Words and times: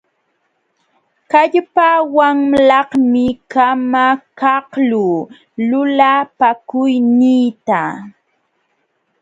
Kallpawanlaqmi 1.31 3.25
kamakaqluu 3.51 5.15
lulapakuyniita. 5.69 7.81